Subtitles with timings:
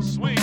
[0.00, 0.39] Swing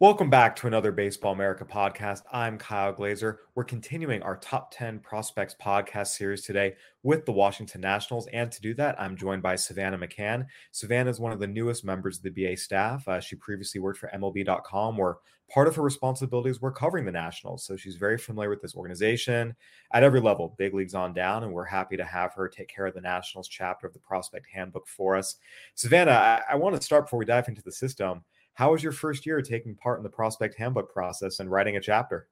[0.00, 2.22] Welcome back to another Baseball America podcast.
[2.32, 3.38] I'm Kyle Glaser.
[3.54, 8.26] We're continuing our top 10 prospects podcast series today with the Washington Nationals.
[8.32, 10.46] And to do that, I'm joined by Savannah McCann.
[10.72, 13.06] Savannah is one of the newest members of the BA staff.
[13.06, 17.64] Uh, she previously worked for MLB.com, where part of her responsibilities were covering the Nationals.
[17.64, 19.54] So she's very familiar with this organization
[19.92, 21.44] at every level, big leagues on down.
[21.44, 24.48] And we're happy to have her take care of the Nationals chapter of the prospect
[24.52, 25.36] handbook for us.
[25.76, 28.24] Savannah, I, I want to start before we dive into the system.
[28.54, 31.80] How was your first year taking part in the prospect handbook process and writing a
[31.80, 32.28] chapter?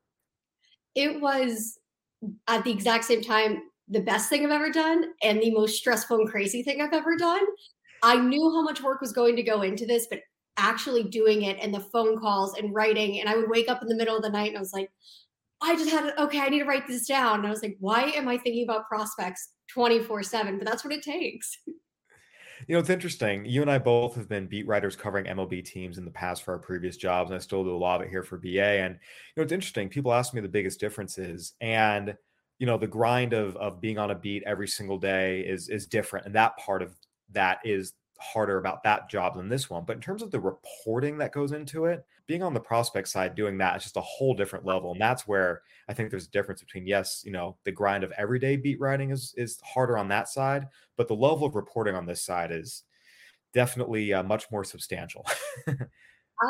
[0.94, 1.78] It was
[2.25, 5.77] mm, at the exact same time the best thing I've ever done and the most
[5.77, 7.44] stressful and crazy thing I've ever done.
[8.03, 10.21] I knew how much work was going to go into this, but
[10.56, 13.88] actually doing it and the phone calls and writing, and I would wake up in
[13.88, 14.91] the middle of the night and I was like,
[15.61, 16.15] I just had it.
[16.19, 17.38] Okay, I need to write this down.
[17.38, 20.59] And I was like, why am I thinking about prospects 24 7?
[20.59, 21.59] But that's what it takes.
[22.67, 23.45] You know, it's interesting.
[23.45, 26.53] You and I both have been beat writers covering MLB teams in the past for
[26.53, 28.61] our previous jobs, and I still do a lot of it here for BA.
[28.61, 29.00] And you
[29.37, 29.89] know, it's interesting.
[29.89, 32.17] People ask me the biggest differences, and
[32.59, 35.87] you know, the grind of of being on a beat every single day is is
[35.87, 36.95] different, and that part of
[37.33, 39.84] that is harder about that job than this one.
[39.84, 43.34] But in terms of the reporting that goes into it, being on the prospect side
[43.34, 46.31] doing that is just a whole different level, and that's where I think there's a
[46.31, 50.09] difference between yes, you know, the grind of everyday beat writing is is harder on
[50.09, 52.84] that side, but the level of reporting on this side is
[53.53, 55.27] definitely uh, much more substantial.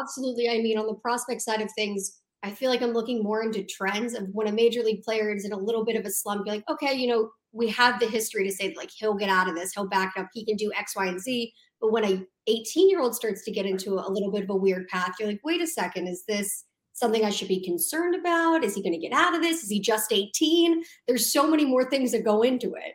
[0.00, 0.49] Absolutely.
[0.49, 3.62] I mean, on the prospect side of things, I feel like I'm looking more into
[3.62, 6.47] trends of when a major league player is in a little bit of a slump.
[6.47, 9.49] You're like, okay, you know, we have the history to say like he'll get out
[9.49, 11.53] of this, he'll back up, he can do X, Y, and Z.
[11.81, 14.57] But when a 18 year old starts to get into a little bit of a
[14.57, 18.65] weird path, you're like, wait a second, is this something I should be concerned about?
[18.65, 19.62] Is he going to get out of this?
[19.62, 20.83] Is he just 18?
[21.07, 22.95] There's so many more things that go into it.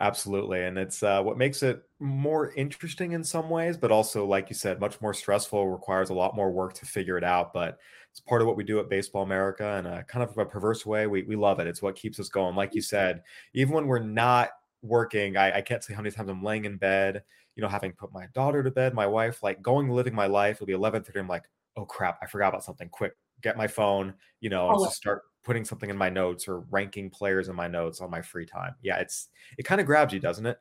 [0.00, 0.64] Absolutely.
[0.64, 4.54] And it's uh, what makes it more interesting in some ways, but also, like you
[4.54, 7.52] said, much more stressful, requires a lot more work to figure it out.
[7.52, 7.78] But
[8.10, 10.84] it's part of what we do at Baseball America and a kind of a perverse
[10.84, 11.06] way.
[11.06, 11.66] We, we love it.
[11.66, 12.56] It's what keeps us going.
[12.56, 13.22] Like you said,
[13.54, 14.50] even when we're not
[14.82, 17.22] working, I, I can't say how many times I'm laying in bed,
[17.54, 20.56] you know, having put my daughter to bed, my wife, like going living my life.
[20.56, 21.20] It'll be 11:30.
[21.20, 21.44] I'm like,
[21.76, 22.88] oh crap, I forgot about something.
[22.88, 23.12] Quick,
[23.42, 27.48] get my phone, you know, Oh, start putting something in my notes or ranking players
[27.48, 28.74] in my notes on my free time.
[28.82, 30.58] Yeah, it's it kind of grabs you, doesn't it?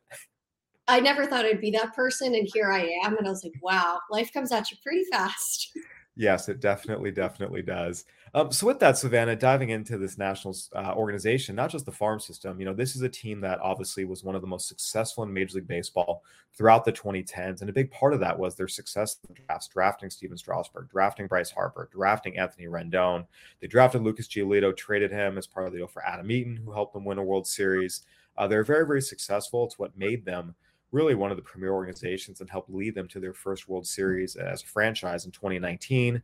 [0.88, 2.34] I never thought I'd be that person.
[2.34, 3.18] And here I am.
[3.18, 5.72] And I was like, wow, life comes at you pretty fast.
[6.20, 8.04] Yes, it definitely, definitely does.
[8.34, 12.20] Um, so, with that, Savannah, diving into this national uh, organization, not just the farm
[12.20, 15.24] system, you know, this is a team that obviously was one of the most successful
[15.24, 17.62] in Major League Baseball throughout the 2010s.
[17.62, 20.90] And a big part of that was their success in the drafts, drafting Stephen Strasburg,
[20.90, 23.26] drafting Bryce Harper, drafting Anthony Rendon.
[23.62, 26.74] They drafted Lucas Giolito, traded him as part of the deal for Adam Eaton, who
[26.74, 28.04] helped them win a World Series.
[28.38, 29.64] Uh, they're very, very successful.
[29.64, 30.54] It's what made them
[30.92, 34.36] really one of the premier organizations and helped lead them to their first World Series
[34.36, 36.22] as a franchise in 2019.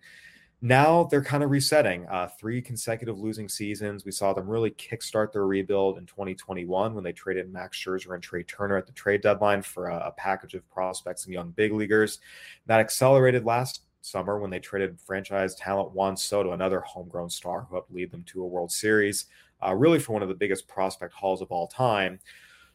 [0.62, 4.06] Now they're kind of resetting uh, three consecutive losing seasons.
[4.06, 8.23] We saw them really kickstart their rebuild in 2021 when they traded Max Scherzer and
[8.23, 11.73] Trea Turner at the trade deadline for a, a package of prospects and young big
[11.73, 12.19] leaguers.
[12.65, 17.75] That accelerated last summer when they traded franchise talent Juan Soto, another homegrown star who
[17.75, 19.25] helped lead them to a World Series,
[19.65, 22.19] uh, really for one of the biggest prospect hauls of all time.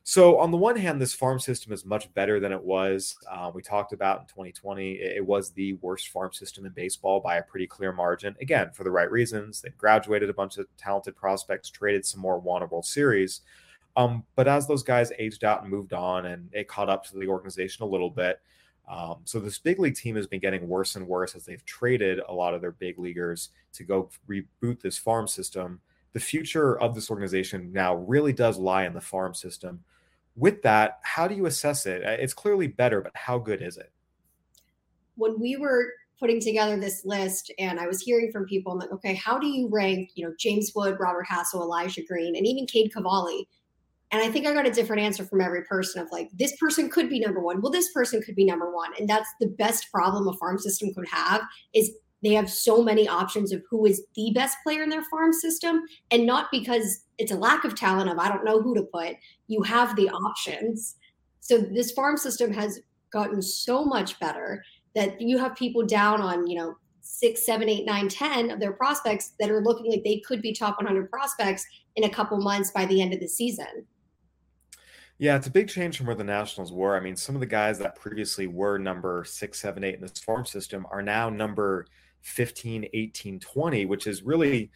[0.02, 3.16] So, on the one hand, this farm system is much better than it was.
[3.30, 7.36] Uh, we talked about in 2020, it, was the worst farm system in baseball by
[7.36, 8.34] a pretty clear margin.
[8.40, 9.60] Again, for the right reasons.
[9.60, 13.42] They graduated a bunch of talented prospects, traded some more, won a World Series.
[13.96, 17.18] Um, but as those guys aged out and moved on, and it caught up to
[17.18, 18.40] the organization a little bit.
[18.88, 22.20] Um, so this big league team has been getting worse and worse as they've traded
[22.28, 25.80] a lot of their big leaguers to go reboot this farm system
[26.12, 29.80] the future of this organization now really does lie in the farm system.
[30.36, 32.04] With that, how do you assess it?
[32.04, 33.92] Uh, it's clearly better, but how good is it?
[35.16, 38.92] When we were putting together this list and I was hearing from people, I'm like,
[38.92, 42.66] okay, how do you rank, you know, James Wood, Robert Hassell, Elijah Green, and even
[42.66, 43.48] Cade Cavalli?
[44.12, 46.90] And I think I got a different answer from every person of like, this person
[46.90, 47.62] could be number one.
[47.62, 48.90] Well, this person could be number one.
[48.98, 51.42] And that's the best problem a farm system could have
[51.74, 55.32] is they have so many options of who is the best player in their farm
[55.32, 55.82] system.
[56.10, 59.16] And not because it's a lack of talent of i don't know who to put.
[59.48, 60.96] You have the options.
[61.40, 62.80] So this farm system has
[63.12, 64.62] gotten so much better
[64.94, 68.72] that you have people down on you know six seven eight nine ten of their
[68.72, 71.66] prospects that are looking like they could be top 100 prospects
[71.96, 73.86] in a couple months by the end of the season.
[75.18, 76.96] Yeah, it's a big change from where the Nationals were.
[76.96, 80.18] I mean, some of the guys that previously were number six, seven, eight in this
[80.18, 81.84] farm system are now number
[82.22, 84.70] 15, 18, 20, which is really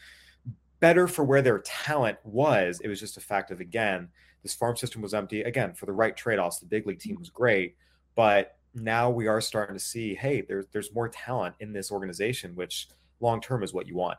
[0.81, 2.81] better for where their talent was.
[2.81, 4.08] It was just a fact of, again,
[4.43, 5.43] this farm system was empty.
[5.43, 7.76] Again, for the right trade offs, the big league team was great.
[8.14, 12.55] But now we are starting to see, hey, there's there's more talent in this organization,
[12.55, 12.88] which
[13.20, 14.19] long term is what you want.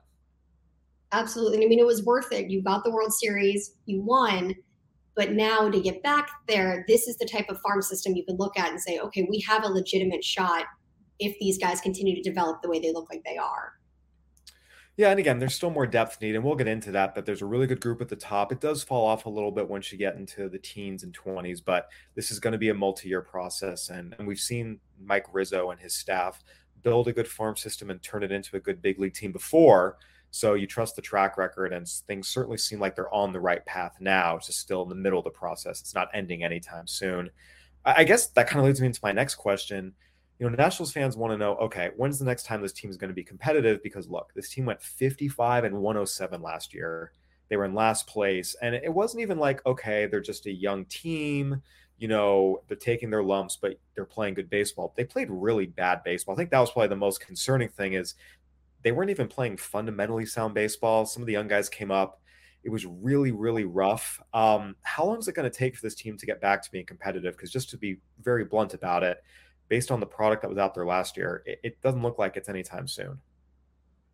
[1.12, 1.63] Absolutely.
[1.63, 2.50] I mean, it was worth it.
[2.50, 4.56] You got the World Series, you won.
[5.16, 8.36] But now to get back there, this is the type of farm system you can
[8.36, 10.66] look at and say, okay, we have a legitimate shot
[11.20, 13.74] if these guys continue to develop the way they look like they are.
[14.98, 17.16] Yeah, and again, there's still more depth needed, and we'll get into that.
[17.16, 18.54] But there's a really good group at the top.
[18.54, 21.62] It does fall off a little bit once you get into the teens and 20s,
[21.64, 25.72] but this is going to be a multi-year process, and, and we've seen Mike Rizzo
[25.72, 26.42] and his staff
[26.82, 29.98] build a good farm system and turn it into a good big league team before.
[30.32, 33.66] So you trust the track record, and things certainly seem like they're on the right
[33.66, 34.38] path now.
[34.38, 35.82] It's just still in the middle of the process.
[35.82, 37.30] It's not ending anytime soon.
[37.86, 39.94] I guess that kind of leads me into my next question
[40.40, 42.98] you know, Nationals fans want to know, okay, when's the next time this team is
[42.98, 43.82] going to be competitive?
[43.82, 47.12] Because look, this team went 55 and 107 last year.
[47.48, 48.56] They were in last place.
[48.62, 51.62] And it wasn't even like, okay, they're just a young team.
[51.98, 54.94] You know, they're taking their lumps, but they're playing good baseball.
[54.98, 56.36] They played really bad baseball.
[56.36, 58.16] I think that was probably the most concerning thing is
[58.84, 61.06] they weren't even playing fundamentally sound baseball.
[61.06, 62.22] Some of the young guys came up.
[62.64, 64.20] It was really, really rough.
[64.34, 66.72] Um, how long is it going to take for this team to get back to
[66.72, 67.38] being competitive?
[67.38, 69.24] Because just to be very blunt about it,
[69.68, 72.38] based on the product that was out there last year, it, it doesn't look like
[72.38, 73.20] it's anytime soon.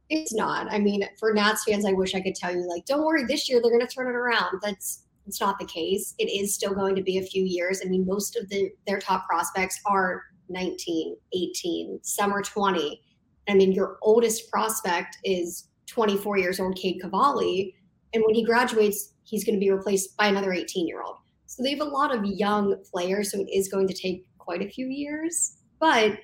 [0.09, 0.71] It's not.
[0.71, 3.49] I mean, for Nats fans, I wish I could tell you, like, don't worry, this
[3.49, 4.59] year they're going to turn it around.
[4.61, 6.15] That's it's not the case.
[6.17, 7.81] It is still going to be a few years.
[7.83, 13.01] I mean, most of the their top prospects are 19, 18, some are 20.
[13.47, 17.75] I mean, your oldest prospect is 24 years old, Cade Cavalli.
[18.13, 21.17] And when he graduates, he's going to be replaced by another 18 year old.
[21.45, 23.31] So they have a lot of young players.
[23.31, 25.59] So it is going to take quite a few years.
[25.79, 26.19] But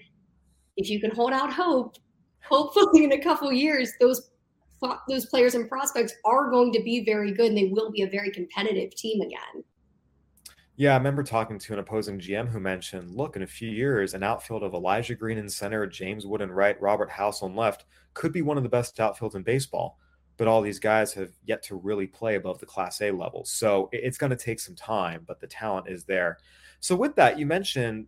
[0.76, 1.96] if you can hold out hope,
[2.44, 4.32] hopefully in a couple years, those
[5.08, 8.10] those players and prospects are going to be very good and they will be a
[8.10, 9.64] very competitive team again.
[10.76, 14.14] Yeah, I remember talking to an opposing GM who mentioned, look, in a few years,
[14.14, 17.86] an outfield of Elijah Green in center, James Wood in right, Robert Hassell on left
[18.14, 19.98] could be one of the best outfields in baseball.
[20.36, 23.46] But all these guys have yet to really play above the Class A level.
[23.46, 26.38] So it's going to take some time, but the talent is there.
[26.80, 28.06] So with that, you mentioned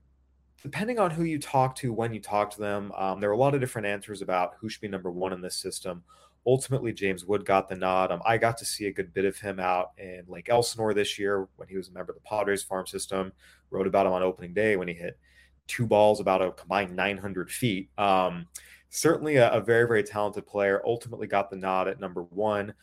[0.64, 3.38] depending on who you talk to, when you talk to them, um, there are a
[3.38, 6.04] lot of different answers about who should be number one in this system.
[6.46, 8.12] Ultimately, James Wood got the nod.
[8.12, 11.20] Um, I got to see a good bit of him out in Lake Elsinore this
[11.20, 13.32] year when he was a member of the Padres farm system.
[13.72, 15.20] Wrote about him on opening day when he hit
[15.68, 17.90] two balls about a combined 900 feet.
[17.98, 18.48] Um,
[18.90, 20.82] certainly a, a very, very talented player.
[20.86, 22.74] Ultimately got the nod at number one.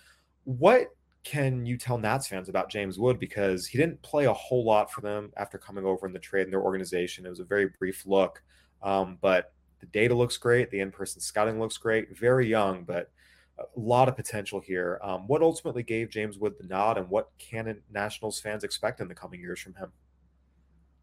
[0.45, 0.95] What
[1.27, 3.19] can you tell Nats fans about James Wood?
[3.19, 6.45] Because he didn't play a whole lot for them after coming over in the trade
[6.45, 7.27] in their organization.
[7.27, 8.41] It was a very brief look,
[8.81, 10.71] um, but the data looks great.
[10.71, 12.17] The in person scouting looks great.
[12.17, 13.11] Very young, but
[13.59, 15.01] a lot of potential here.
[15.03, 19.09] Um, what ultimately gave James Wood the nod, and what can Nationals fans expect in
[19.09, 19.91] the coming years from him?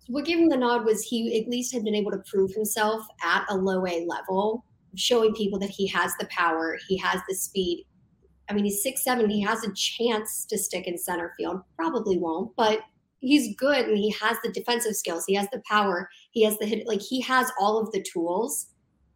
[0.07, 3.05] What gave him the nod was he at least had been able to prove himself
[3.21, 4.63] at a low A level,
[4.95, 7.85] showing people that he has the power, he has the speed,
[8.49, 9.29] I mean, he's six seven.
[9.29, 11.61] He has a chance to stick in center field.
[11.77, 12.81] Probably won't, but
[13.19, 15.25] he's good and he has the defensive skills.
[15.25, 16.09] He has the power.
[16.31, 16.87] He has the hit.
[16.87, 18.67] Like he has all of the tools.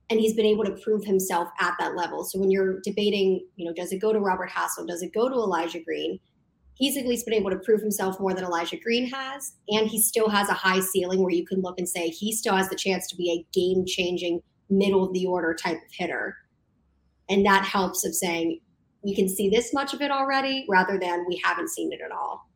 [0.09, 2.23] and he's been able to prove himself at that level.
[2.23, 4.87] So when you're debating, you know, does it go to Robert Hassell?
[4.87, 6.19] Does it go to Elijah Green?
[6.75, 9.53] He's at least been able to prove himself more than Elijah Green has.
[9.69, 12.55] And he still has a high ceiling where you can look and say he still
[12.55, 16.37] has the chance to be a game changing, middle of the order type of hitter.
[17.29, 18.59] And that helps of saying
[19.07, 22.11] we can see this much of it already rather than we haven't seen it at
[22.11, 22.49] all.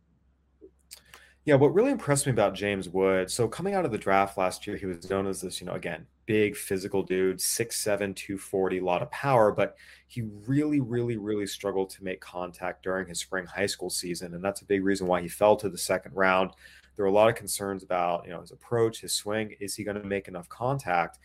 [1.46, 4.68] Yeah, what really impressed me about James Wood, so coming out of the draft last
[4.68, 8.84] year, he was known as this, you know, again, big physical dude, 6'7, 240, a
[8.84, 9.78] lot of power, but
[10.08, 14.34] he really, really, really struggled to make contact during his spring high school season.
[14.34, 16.52] And that's a big reason why he fell to the second round.
[16.98, 19.56] There were a lot of concerns about, you know, his approach, his swing.
[19.62, 21.18] Is he going to make enough contact?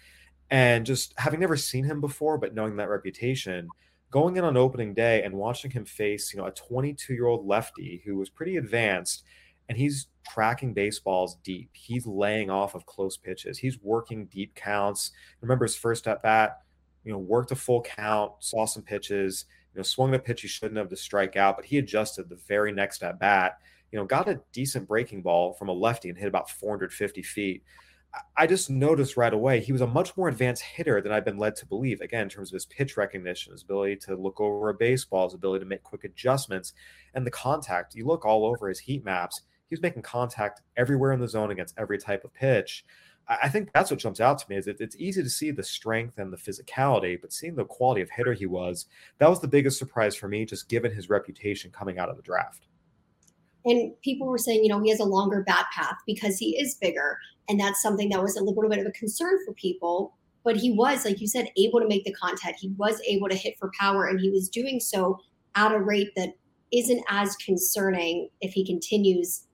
[0.50, 3.68] And just having never seen him before, but knowing that reputation,
[4.16, 7.46] going in on opening day and watching him face, you know, a 22 year old
[7.46, 9.24] lefty who was pretty advanced
[9.68, 11.68] and he's tracking baseballs deep.
[11.74, 13.58] He's laying off of close pitches.
[13.58, 15.10] He's working deep counts.
[15.42, 16.62] Remember his first at bat,
[17.04, 19.44] you know, worked a full count, saw some pitches,
[19.74, 22.40] you know, swung a pitch he shouldn't have to strike out, but he adjusted the
[22.48, 23.58] very next at bat,
[23.92, 27.62] you know, got a decent breaking ball from a lefty and hit about 450 feet.
[28.36, 31.38] I just noticed right away he was a much more advanced hitter than I've been
[31.38, 32.00] led to believe.
[32.00, 35.34] Again, in terms of his pitch recognition, his ability to look over a baseball, his
[35.34, 36.72] ability to make quick adjustments,
[37.14, 37.94] and the contact.
[37.94, 41.50] You look all over his heat maps he was making contact everywhere in the zone
[41.50, 42.84] against every type of pitch.
[43.28, 45.64] I think that's what jumps out to me is it, it's easy to see the
[45.64, 48.86] strength and the physicality, but seeing the quality of hitter he was,
[49.18, 52.22] that was the biggest surprise for me, just given his reputation coming out of the
[52.22, 52.68] draft.
[53.66, 56.76] And people were saying, you know, he has a longer bat path because he is
[56.76, 57.18] bigger.
[57.48, 60.14] And that's something that was a little bit of a concern for people.
[60.44, 62.60] But he was, like you said, able to make the contact.
[62.60, 65.18] He was able to hit for power, and he was doing so
[65.56, 66.34] at a rate that
[66.72, 69.46] isn't as concerning if he continues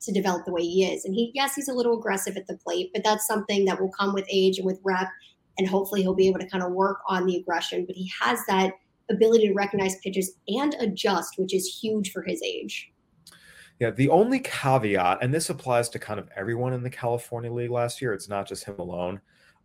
[0.00, 1.04] to develop the way he is.
[1.04, 3.92] And he, yes, he's a little aggressive at the plate, but that's something that will
[3.92, 5.08] come with age and with rep.
[5.58, 7.84] And hopefully he'll be able to kind of work on the aggression.
[7.86, 8.72] But he has that
[9.10, 12.90] ability to recognize pitches and adjust, which is huge for his age.
[13.80, 17.70] Yeah, the only caveat, and this applies to kind of everyone in the California League
[17.70, 19.20] last year, it's not just him alone.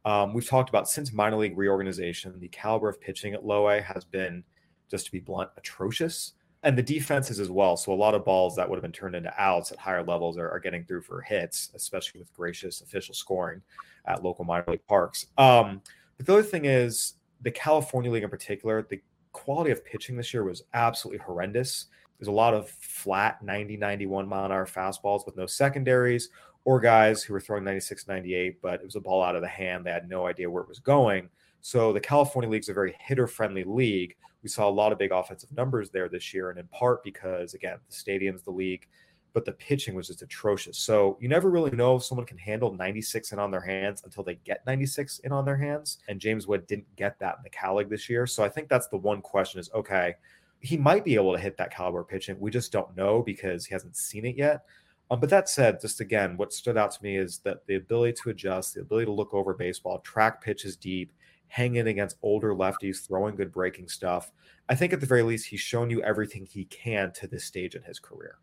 [0.05, 3.81] Um, we've talked about since minor league reorganization, the caliber of pitching at low A
[3.81, 4.43] has been,
[4.89, 6.33] just to be blunt, atrocious
[6.65, 7.77] and the defenses as well.
[7.77, 10.35] So a lot of balls that would have been turned into outs at higher levels
[10.35, 13.61] are, are getting through for hits, especially with gracious official scoring
[14.07, 15.27] at local minor league parks.
[15.37, 15.81] Um,
[16.17, 18.99] but the other thing is the California League in particular, the
[19.31, 21.85] quality of pitching this year was absolutely horrendous.
[22.19, 26.29] There's a lot of flat 90, 91 mile an hour fastballs with no secondaries
[26.65, 29.47] or guys who were throwing 96, 98, but it was a ball out of the
[29.47, 29.85] hand.
[29.85, 31.29] They had no idea where it was going.
[31.61, 34.15] So the California League's a very hitter friendly league.
[34.43, 37.53] We saw a lot of big offensive numbers there this year, and in part because,
[37.53, 38.87] again, the stadium's the league,
[39.33, 40.77] but the pitching was just atrocious.
[40.77, 44.23] So you never really know if someone can handle 96 in on their hands until
[44.23, 45.99] they get 96 in on their hands.
[46.07, 48.25] And James Wood didn't get that in the Cal League this year.
[48.27, 50.15] So I think that's the one question is okay,
[50.59, 52.39] he might be able to hit that caliber pitching.
[52.39, 54.63] We just don't know because he hasn't seen it yet.
[55.11, 58.17] Um, but that said, just again, what stood out to me is that the ability
[58.23, 61.13] to adjust, the ability to look over baseball, track pitches deep,
[61.47, 64.31] hang in against older lefties, throwing good breaking stuff.
[64.67, 67.75] I think at the very least, he's shown you everything he can to this stage
[67.75, 68.39] in his career.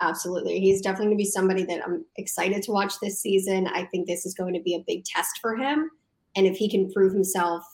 [0.00, 0.60] Absolutely.
[0.60, 3.68] He's definitely going to be somebody that I'm excited to watch this season.
[3.68, 5.90] I think this is going to be a big test for him.
[6.34, 7.64] And if he can prove himself,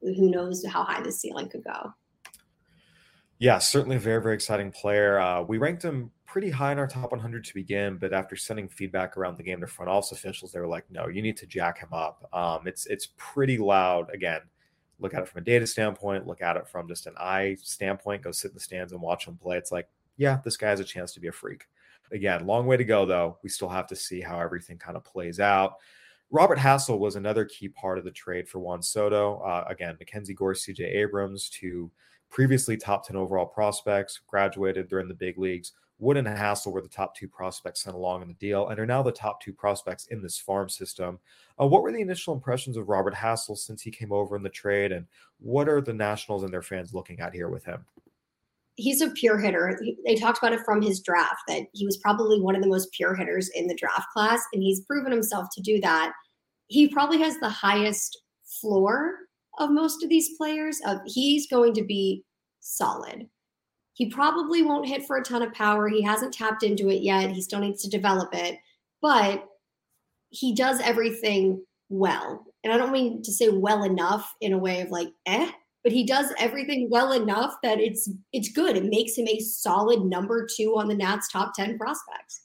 [0.00, 1.92] who knows how high the ceiling could go.
[3.42, 5.18] Yeah, certainly a very, very exciting player.
[5.18, 8.68] Uh, we ranked him pretty high in our top 100 to begin, but after sending
[8.68, 11.46] feedback around the game to front office officials, they were like, "No, you need to
[11.46, 14.14] jack him up." Um, it's it's pretty loud.
[14.14, 14.42] Again,
[15.00, 16.24] look at it from a data standpoint.
[16.24, 18.22] Look at it from just an eye standpoint.
[18.22, 19.56] Go sit in the stands and watch him play.
[19.56, 21.64] It's like, yeah, this guy has a chance to be a freak.
[22.12, 23.38] Again, long way to go though.
[23.42, 25.78] We still have to see how everything kind of plays out.
[26.30, 29.40] Robert Hassell was another key part of the trade for Juan Soto.
[29.40, 31.90] Uh, again, Mackenzie Gore, CJ Abrams, to
[32.32, 35.72] previously top 10 overall prospects, graduated during the big leagues.
[35.98, 38.86] Wood and Hassell were the top two prospects sent along in the deal and are
[38.86, 41.20] now the top two prospects in this farm system.
[41.60, 44.48] Uh, what were the initial impressions of Robert Hassell since he came over in the
[44.48, 45.06] trade, and
[45.38, 47.84] what are the Nationals and their fans looking at here with him?
[48.74, 49.78] He's a pure hitter.
[50.04, 52.90] They talked about it from his draft that he was probably one of the most
[52.92, 56.12] pure hitters in the draft class, and he's proven himself to do that.
[56.68, 59.18] He probably has the highest floor
[59.58, 60.80] of most of these players.
[61.06, 62.24] He's going to be
[62.60, 63.28] solid.
[63.94, 65.88] He probably won't hit for a ton of power.
[65.88, 67.30] He hasn't tapped into it yet.
[67.30, 68.58] He still needs to develop it,
[69.02, 69.46] but
[70.30, 72.46] he does everything well.
[72.64, 75.50] And I don't mean to say well enough in a way of like, eh,
[75.82, 78.76] but he does everything well enough that it's it's good.
[78.76, 82.41] It makes him a solid number two on the Nats top 10 prospects.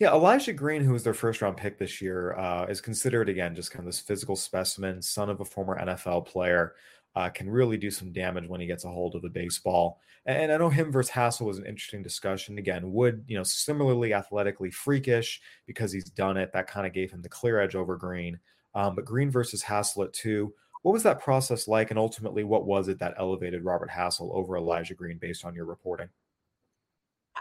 [0.00, 3.54] Yeah, Elijah Green, who was their first round pick this year, uh, is considered again
[3.54, 6.74] just kind of this physical specimen, son of a former NFL player.
[7.16, 10.00] Uh, can really do some damage when he gets a hold of the baseball.
[10.26, 12.56] And I know him versus Hassell was an interesting discussion.
[12.56, 16.52] Again, Wood, you know, similarly athletically freakish because he's done it.
[16.52, 18.38] That kind of gave him the clear edge over Green.
[18.74, 20.54] Um, but Green versus Hassell at two.
[20.82, 21.90] What was that process like?
[21.90, 25.66] And ultimately, what was it that elevated Robert Hassell over Elijah Green based on your
[25.66, 26.08] reporting?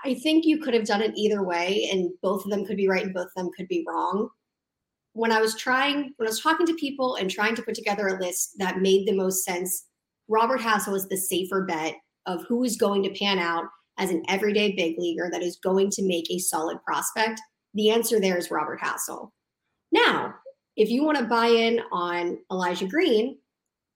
[0.03, 2.87] I think you could have done it either way, and both of them could be
[2.87, 4.29] right and both of them could be wrong.
[5.13, 8.07] When I was trying, when I was talking to people and trying to put together
[8.07, 9.85] a list that made the most sense,
[10.27, 13.65] Robert Hassell was the safer bet of who is going to pan out
[13.97, 17.41] as an everyday big leaguer that is going to make a solid prospect.
[17.73, 19.31] The answer there is Robert Hassell.
[19.91, 20.35] Now,
[20.77, 23.37] if you want to buy in on Elijah Green,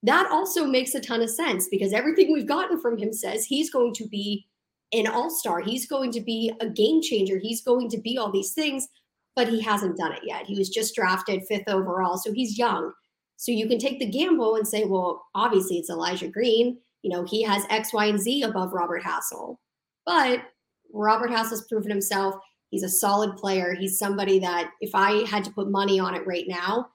[0.04, 3.70] that also makes a ton of sense because everything we've gotten from him says he's
[3.70, 4.46] going to be
[4.94, 5.60] an all star.
[5.60, 7.40] He's going to be a game changer.
[7.40, 8.88] He's going to be all these things,
[9.36, 10.46] but he hasn't done it yet.
[10.46, 12.92] He was just drafted fifth overall, so he's young.
[13.38, 16.78] So you can take the gamble and say, well, obviously it's Elijah Green.
[17.02, 19.58] You know, he has X, Y, and Z above Robert Hassell.
[20.06, 20.44] But
[20.94, 22.36] Robert Hassell's proven himself.
[22.70, 23.76] He's a solid player.
[23.78, 26.88] He's somebody that if I had to put money on it right now,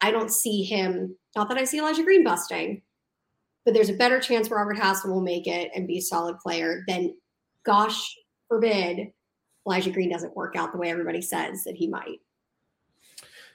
[0.00, 1.16] I don't see him.
[1.36, 2.82] Not that I see Elijah Green busting,
[3.64, 6.82] but there's a better chance Robert Hassell will make it and be a solid player
[6.88, 7.14] than
[7.64, 8.16] gosh
[8.48, 9.12] forbid,
[9.66, 12.18] Elijah Green doesn't work out the way everybody says that he might.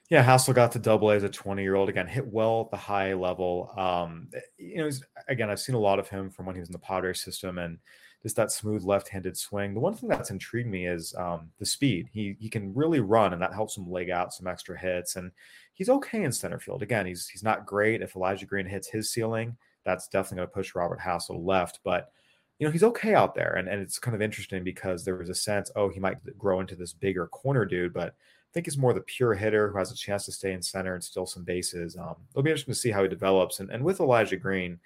[0.09, 1.89] Yeah, Hassell got to double A as a 20 year old.
[1.89, 3.73] Again, hit well at the high level.
[3.75, 4.89] Um, you know,
[5.27, 7.57] again, I've seen a lot of him from when he was in the Padres system
[7.57, 7.79] and
[8.21, 9.73] just that smooth left handed swing.
[9.73, 12.09] The one thing that's intrigued me is um, the speed.
[12.11, 15.15] He, he can really run, and that helps him leg out some extra hits.
[15.15, 15.31] And
[15.73, 16.81] he's okay in center field.
[16.83, 18.01] Again, he's, he's not great.
[18.01, 21.79] If Elijah Green hits his ceiling, that's definitely going to push Robert Hassell left.
[21.83, 22.11] But
[22.59, 23.53] you know, he's okay out there.
[23.53, 26.59] And, and it's kind of interesting because there was a sense, oh, he might grow
[26.59, 29.91] into this bigger corner dude, but I think he's more the pure hitter who has
[29.91, 31.97] a chance to stay in center and steal some bases.
[31.97, 33.59] Um, it'll be interesting to see how he develops.
[33.59, 34.79] And, and with Elijah Green,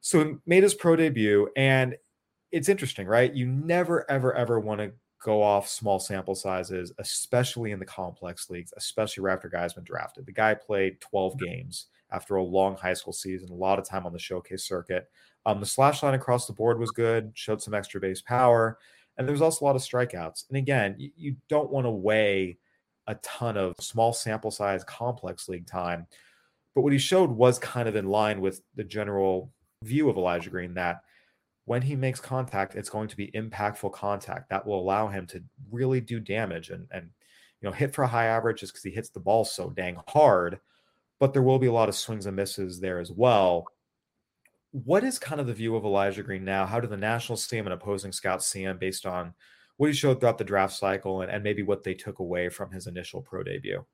[0.00, 1.96] so he made his pro debut, and
[2.52, 3.32] it's interesting, right?
[3.34, 8.48] You never, ever, ever want to go off small sample sizes, especially in the complex
[8.48, 10.24] leagues, especially right after guys been drafted.
[10.24, 14.06] The guy played 12 games after a long high school season, a lot of time
[14.06, 15.10] on the showcase circuit.
[15.46, 18.78] Um, the slash line across the board was good, showed some extra base power,
[19.16, 20.48] and there was also a lot of strikeouts.
[20.48, 22.58] And again, you, you don't want to weigh
[23.06, 26.08] a ton of small sample size complex league time.
[26.74, 29.52] But what he showed was kind of in line with the general
[29.84, 31.02] view of Elijah Green that
[31.64, 35.42] when he makes contact, it's going to be impactful contact that will allow him to
[35.70, 37.08] really do damage and and
[37.60, 39.96] you know hit for a high average just because he hits the ball so dang
[40.08, 40.58] hard.
[41.20, 43.66] But there will be a lot of swings and misses there as well
[44.84, 46.66] what is kind of the view of Elijah Green now?
[46.66, 49.32] How do the Nationals see him and opposing scouts see him based on
[49.78, 52.70] what he showed throughout the draft cycle and, and maybe what they took away from
[52.70, 53.84] his initial pro debut?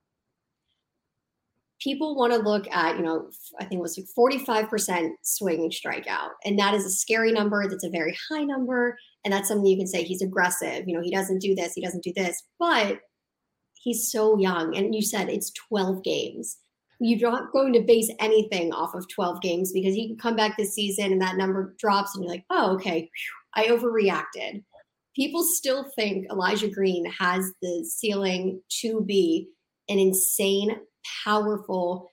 [1.81, 3.29] People want to look at, you know,
[3.61, 6.31] I think it was like 45% swing and strikeout.
[6.45, 7.69] And that is a scary number.
[7.69, 8.97] That's a very high number.
[9.25, 10.85] And that's something you can say he's aggressive.
[10.87, 12.43] You know, he doesn't do this, he doesn't do this.
[12.59, 13.01] But
[13.75, 14.77] he's so young.
[14.77, 16.59] And you said it's 12 games
[17.03, 20.57] you're not going to base anything off of 12 games because he can come back
[20.57, 23.11] this season and that number drops and you're like, oh, okay,
[23.55, 24.63] I overreacted.
[25.17, 29.49] People still think Elijah Green has the ceiling to be
[29.89, 30.77] an insane,
[31.25, 32.09] powerful,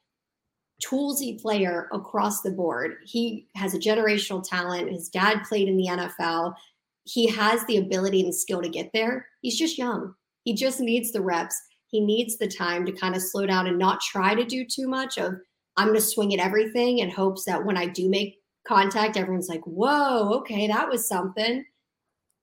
[0.83, 2.95] toolsy player across the board.
[3.05, 4.91] He has a generational talent.
[4.91, 6.55] His dad played in the NFL.
[7.03, 9.27] He has the ability and skill to get there.
[9.41, 10.15] He's just young.
[10.43, 11.55] He just needs the reps
[11.89, 14.87] he needs the time to kind of slow down and not try to do too
[14.87, 15.33] much of
[15.75, 19.49] I'm going to swing at everything in hopes that when I do make contact, everyone's
[19.49, 21.63] like, whoa, okay, that was something.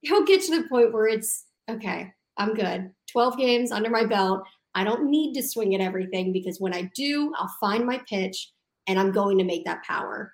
[0.00, 2.90] He'll get to the point where it's okay, I'm good.
[3.12, 4.42] 12 games under my belt.
[4.74, 8.52] I don't need to swing at everything because when I do, I'll find my pitch
[8.86, 10.32] and I'm going to make that power.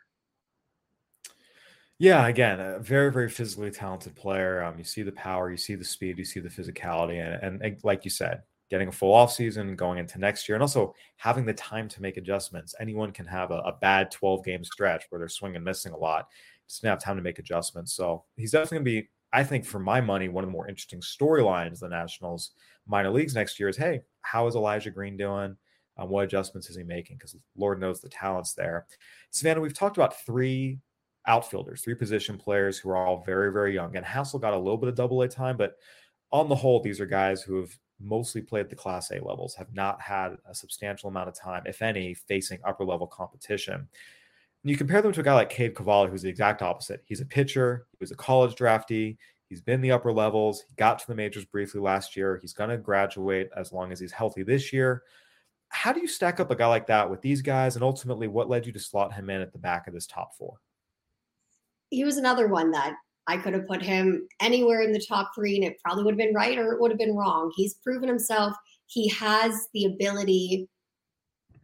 [1.99, 4.63] Yeah, again, a very, very physically talented player.
[4.63, 7.79] Um, you see the power, you see the speed, you see the physicality, and, and
[7.85, 11.45] like you said, getting a full off season going into next year and also having
[11.45, 12.75] the time to make adjustments.
[12.81, 16.29] Anyone can have a, a bad 12 game stretch where they're swinging missing a lot.
[16.67, 17.93] Just have time to make adjustments.
[17.93, 20.69] So he's definitely going to be i think for my money one of the more
[20.69, 22.51] interesting storylines the nationals
[22.87, 25.57] minor leagues next year is hey how is elijah green doing?
[25.99, 27.17] Um, what adjustments is he making?
[27.19, 28.87] Because lord knows the talents there.
[29.31, 30.79] Savannah we've talked about three
[31.27, 34.79] outfielders three position players who are all very very young and Hassell got a little
[34.79, 35.75] bit of double a time but
[36.33, 37.71] on the whole these are guys who have
[38.03, 41.63] mostly played at the Class A levels, have not had a substantial amount of time,
[41.67, 43.75] if any, facing upper level competition.
[43.75, 47.03] And you compare them to a guy like Cade Cavalli, who's the exact opposite.
[47.05, 49.17] He's a pitcher, he was a college draftee,
[49.53, 50.65] He's been the upper levels.
[50.67, 52.39] He got to the majors briefly last year.
[52.41, 55.03] He's going to graduate as long as he's healthy this year.
[55.69, 57.75] How do you stack up a guy like that with these guys?
[57.75, 60.35] And ultimately, what led you to slot him in at the back of this top
[60.39, 60.57] four?
[61.91, 62.95] He was another one that
[63.29, 66.19] I could have put him anywhere in the top three and it probably would have
[66.19, 67.53] been right or it would have been wrong.
[67.55, 68.55] He's proven himself.
[68.87, 70.69] He has the ability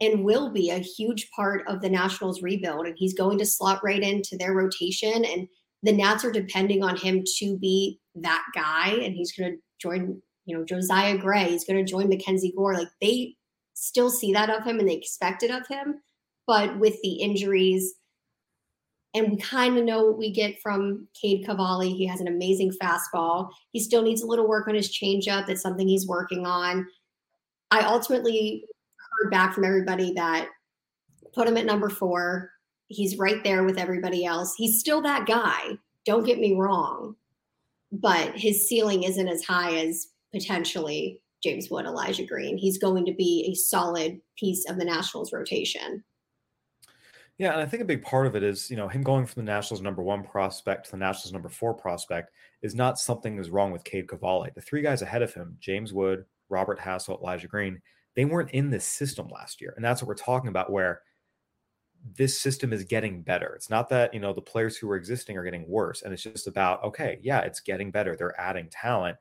[0.00, 2.86] and will be a huge part of the Nationals rebuild.
[2.86, 5.24] And he's going to slot right into their rotation.
[5.24, 5.48] And
[5.82, 8.90] the Nats are depending on him to be that guy.
[9.02, 11.50] And he's going to join, you know, Josiah Gray.
[11.50, 12.74] He's going to join Mackenzie Gore.
[12.74, 13.34] Like they
[13.74, 16.00] still see that of him and they expect it of him.
[16.46, 17.94] But with the injuries,
[19.14, 21.94] and we kind of know what we get from Cade Cavalli.
[21.94, 23.50] He has an amazing fastball.
[23.72, 25.46] He still needs a little work on his changeup.
[25.46, 26.86] That's something he's working on.
[27.70, 28.64] I ultimately
[28.96, 30.48] heard back from everybody that
[31.34, 32.50] put him at number four.
[32.88, 34.54] He's right there with everybody else.
[34.56, 35.78] He's still that guy.
[36.04, 37.16] Don't get me wrong.
[37.90, 42.58] But his ceiling isn't as high as potentially James Wood, Elijah Green.
[42.58, 46.04] He's going to be a solid piece of the Nationals rotation.
[47.38, 49.44] Yeah, and I think a big part of it is, you know, him going from
[49.44, 53.48] the Nationals number one prospect to the Nationals number four prospect is not something that's
[53.48, 54.50] wrong with Cade Cavalli.
[54.56, 57.80] The three guys ahead of him, James Wood, Robert Hassell, Elijah Green,
[58.16, 59.72] they weren't in this system last year.
[59.76, 61.02] And that's what we're talking about, where
[62.16, 63.54] this system is getting better.
[63.54, 66.02] It's not that, you know, the players who are existing are getting worse.
[66.02, 68.16] And it's just about, okay, yeah, it's getting better.
[68.16, 69.16] They're adding talent.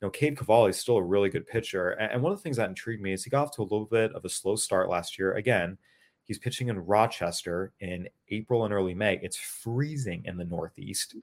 [0.00, 1.90] You know, Cade Cavalli is still a really good pitcher.
[1.90, 3.84] And one of the things that intrigued me is he got off to a little
[3.84, 5.34] bit of a slow start last year.
[5.34, 5.76] Again,
[6.28, 9.18] He's pitching in Rochester in April and early May.
[9.22, 11.16] It's freezing in the Northeast.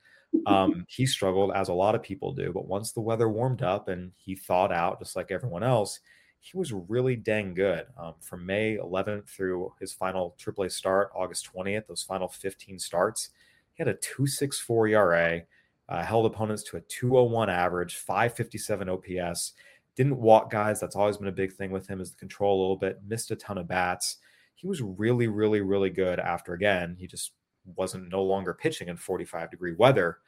[0.47, 2.51] Um, he struggled, as a lot of people do.
[2.51, 5.99] But once the weather warmed up and he thawed out, just like everyone else,
[6.39, 7.85] he was really dang good.
[7.99, 13.29] Um, from May 11th through his final AAA start, August 20th, those final 15 starts,
[13.75, 15.41] he had a 2.64 ERA,
[15.87, 19.53] uh, held opponents to a 201 average, 557 OPS.
[19.95, 20.79] Didn't walk guys.
[20.79, 23.01] That's always been a big thing with him is the control a little bit.
[23.07, 24.17] Missed a ton of bats
[24.55, 26.95] he was really, really, really good after again.
[26.99, 27.33] He just
[27.75, 30.19] wasn't no longer pitching in 45 degree weather.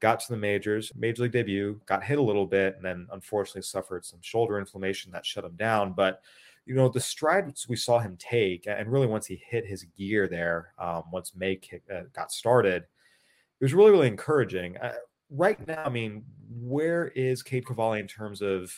[0.00, 3.62] Got to the majors, major league debut, got hit a little bit, and then unfortunately
[3.62, 5.92] suffered some shoulder inflammation that shut him down.
[5.92, 6.20] But
[6.66, 10.28] you know the strides we saw him take, and really once he hit his gear
[10.28, 14.76] there, um, once May kick, uh, got started, it was really, really encouraging.
[14.76, 14.92] Uh,
[15.30, 16.24] right now, I mean,
[16.60, 18.70] where is Cade Cavalli in terms of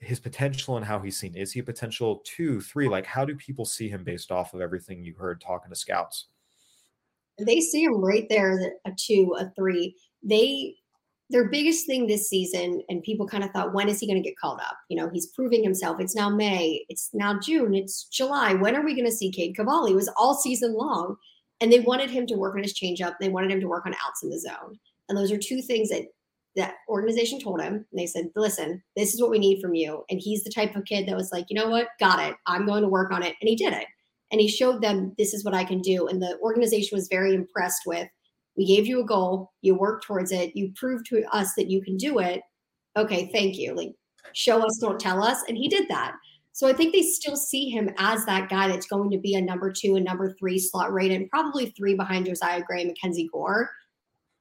[0.00, 1.34] his potential and how he's seen.
[1.34, 2.88] Is he a potential two, three?
[2.88, 6.26] Like, how do people see him based off of everything you heard talking to scouts?
[7.38, 9.96] They see him right there, a two, a three.
[10.22, 10.76] They
[11.30, 14.26] their biggest thing this season, and people kind of thought, when is he going to
[14.26, 14.78] get called up?
[14.88, 16.00] You know, he's proving himself.
[16.00, 18.54] It's now May, it's now June, it's July.
[18.54, 19.92] When are we going to see Cade Cavalli?
[19.92, 21.16] It was all season long,
[21.60, 23.16] and they wanted him to work on his changeup.
[23.20, 25.90] They wanted him to work on outs in the zone, and those are two things
[25.90, 26.04] that
[26.58, 30.04] that organization told him and they said listen this is what we need from you.
[30.10, 31.88] And he's the type of kid that was like you know what?
[31.98, 32.36] Got it.
[32.46, 33.34] I'm going to work on it.
[33.40, 33.86] And he did it.
[34.30, 36.08] And he showed them this is what i can do.
[36.08, 38.08] And the organization was very impressed with
[38.56, 39.52] we gave you a goal.
[39.62, 40.56] You worked towards it.
[40.56, 42.42] You proved to us that you can do it.
[42.96, 43.74] Okay thank you.
[43.74, 43.92] Like
[44.34, 45.42] show us don't tell us.
[45.48, 46.14] And he did that.
[46.52, 49.40] So i think they still see him as that guy that's going to be a
[49.40, 53.28] number two and number three slot rate and probably three behind josiah gray and mackenzie
[53.32, 53.70] gore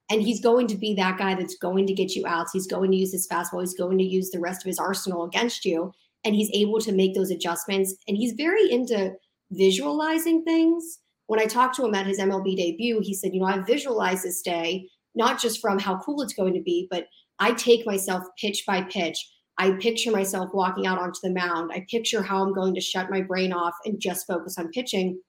[0.10, 2.54] and he's going to be that guy that's going to get you outs.
[2.54, 3.62] He's going to use his fastball.
[3.62, 5.94] He's going to use the rest of his arsenal against you.
[6.24, 7.94] And he's able to make those adjustments.
[8.08, 9.14] And he's very into
[9.52, 11.00] visualizing things.
[11.28, 14.24] When I talked to him at his MLB debut, he said, You know, I visualize
[14.24, 17.08] this day, not just from how cool it's going to be, but
[17.40, 19.30] I take myself pitch by pitch.
[19.58, 21.72] I picture myself walking out onto the mound.
[21.74, 25.20] I picture how I'm going to shut my brain off and just focus on pitching.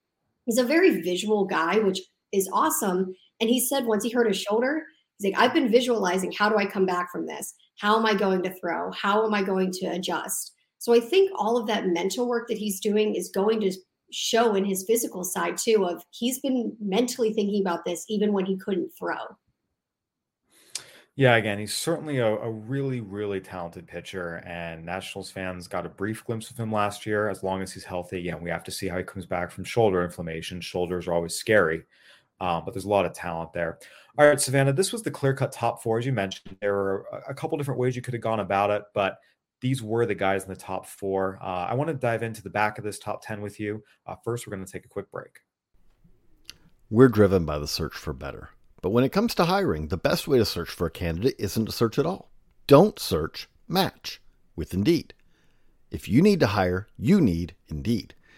[0.44, 2.00] He's a very visual guy, which
[2.32, 3.14] is awesome.
[3.40, 4.84] And he said once he hurt his shoulder,
[5.18, 7.54] he's like, I've been visualizing how do I come back from this?
[7.78, 8.90] How am I going to throw?
[8.92, 10.52] How am I going to adjust?
[10.78, 13.72] So I think all of that mental work that he's doing is going to
[14.10, 18.46] show in his physical side too of he's been mentally thinking about this even when
[18.46, 19.16] he couldn't throw.
[21.14, 25.88] Yeah, again, he's certainly a, a, really, really talented pitcher, and Nationals fans got a
[25.88, 27.28] brief glimpse of him last year.
[27.28, 29.64] As long as he's healthy, again, we have to see how he comes back from
[29.64, 30.60] shoulder inflammation.
[30.60, 31.82] Shoulders are always scary.
[32.40, 33.78] Um, but there's a lot of talent there.
[34.18, 35.98] All right, Savannah, this was the clear cut top four.
[35.98, 38.82] As you mentioned, there were a couple different ways you could have gone about it,
[38.94, 39.18] but
[39.60, 41.38] these were the guys in the top four.
[41.42, 43.82] Uh, I want to dive into the back of this top 10 with you.
[44.06, 45.40] Uh, first, we're going to take a quick break.
[46.90, 48.50] We're driven by the search for better.
[48.80, 51.66] But when it comes to hiring, the best way to search for a candidate isn't
[51.66, 52.30] to search at all.
[52.66, 54.20] Don't search, match
[54.54, 55.14] with Indeed.
[55.90, 58.14] If you need to hire, you need Indeed.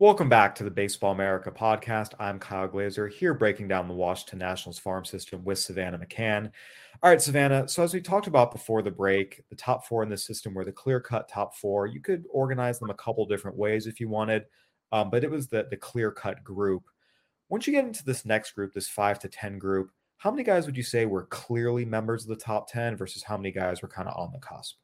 [0.00, 2.12] Welcome back to the Baseball America podcast.
[2.20, 6.52] I'm Kyle Glaser here breaking down the Washington Nationals farm system with Savannah McCann.
[7.02, 7.66] All right, Savannah.
[7.66, 10.64] So, as we talked about before the break, the top four in the system were
[10.64, 11.88] the clear cut top four.
[11.88, 14.44] You could organize them a couple different ways if you wanted,
[14.92, 16.84] um, but it was the, the clear cut group.
[17.48, 20.66] Once you get into this next group, this five to 10 group, how many guys
[20.66, 23.88] would you say were clearly members of the top 10 versus how many guys were
[23.88, 24.76] kind of on the cusp?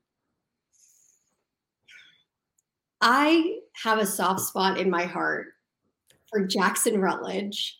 [3.06, 5.48] I have a soft spot in my heart
[6.30, 7.78] for Jackson Rutledge.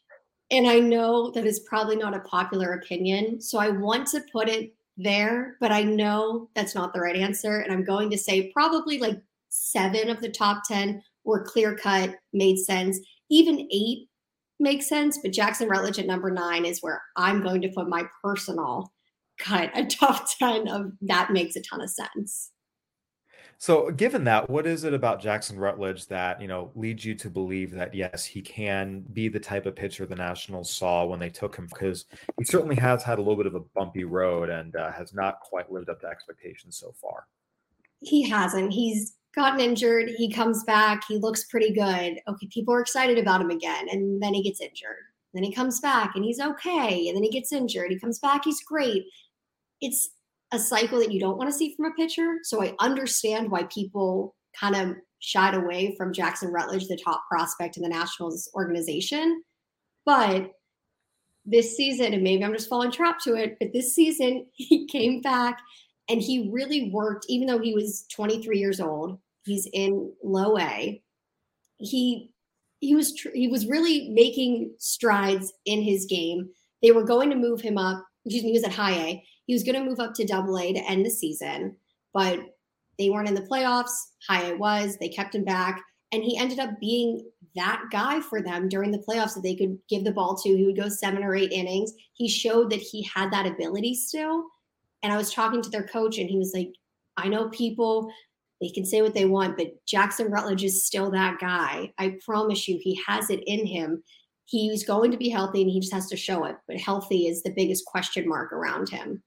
[0.50, 3.40] And I know that is probably not a popular opinion.
[3.40, 7.60] So I want to put it there, but I know that's not the right answer.
[7.60, 12.14] And I'm going to say probably like seven of the top 10 were clear cut,
[12.34, 13.00] made sense.
[13.30, 14.10] Even eight
[14.60, 15.18] makes sense.
[15.22, 18.92] But Jackson Rutledge at number nine is where I'm going to put my personal
[19.38, 22.50] cut, a top 10 of that makes a ton of sense.
[23.58, 27.30] So, given that, what is it about Jackson Rutledge that you know leads you to
[27.30, 31.30] believe that yes, he can be the type of pitcher the Nationals saw when they
[31.30, 31.66] took him?
[31.66, 32.06] Because
[32.38, 35.40] he certainly has had a little bit of a bumpy road and uh, has not
[35.40, 37.26] quite lived up to expectations so far.
[38.00, 38.72] He hasn't.
[38.72, 40.10] He's gotten injured.
[40.16, 41.04] He comes back.
[41.08, 42.20] He looks pretty good.
[42.28, 45.04] Okay, people are excited about him again, and then he gets injured.
[45.32, 47.90] Then he comes back and he's okay, and then he gets injured.
[47.90, 48.44] He comes back.
[48.44, 49.04] He's great.
[49.80, 50.10] It's
[50.54, 52.38] a cycle that you don't want to see from a pitcher.
[52.42, 57.76] So I understand why people kind of shied away from Jackson Rutledge, the top prospect
[57.76, 59.42] in the Nationals organization.
[60.04, 60.52] But
[61.44, 65.20] this season, and maybe I'm just falling trap to it, but this season he came
[65.20, 65.58] back
[66.08, 69.18] and he really worked, even though he was 23 years old.
[69.44, 71.02] He's in low A.
[71.76, 72.30] He
[72.80, 76.50] he was tr- he was really making strides in his game.
[76.82, 78.04] They were going to move him up.
[78.24, 79.24] Excuse me, he was at high A.
[79.46, 81.76] He was going to move up to double A to end the season,
[82.12, 82.40] but
[82.98, 83.94] they weren't in the playoffs.
[84.28, 84.96] High A was.
[84.96, 85.82] They kept him back.
[86.12, 89.78] And he ended up being that guy for them during the playoffs that they could
[89.88, 90.56] give the ball to.
[90.56, 91.92] He would go seven or eight innings.
[92.12, 94.44] He showed that he had that ability still.
[95.02, 96.72] And I was talking to their coach, and he was like,
[97.16, 98.10] I know people,
[98.60, 101.92] they can say what they want, but Jackson Rutledge is still that guy.
[101.98, 104.02] I promise you, he has it in him.
[104.46, 106.56] He's going to be healthy and he just has to show it.
[106.66, 109.22] But healthy is the biggest question mark around him.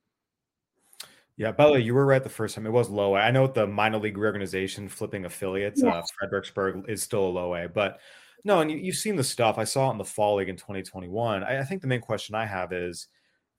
[1.37, 2.65] Yeah, by the way, you were right the first time.
[2.65, 3.19] It was low A.
[3.19, 5.93] I know the minor league reorganization flipping affiliates, yes.
[5.93, 7.99] uh, Fredericksburg is still a low A, but
[8.43, 9.59] no, and you, have seen the stuff.
[9.59, 11.43] I saw it in the fall league in 2021.
[11.43, 13.07] I, I, think the main question I have is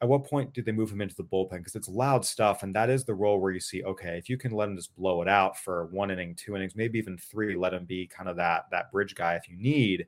[0.00, 1.58] at what point did they move him into the bullpen?
[1.58, 4.36] Because it's loud stuff, and that is the role where you see, okay, if you
[4.36, 7.54] can let him just blow it out for one inning, two innings, maybe even three,
[7.54, 10.06] let him be kind of that that bridge guy if you need.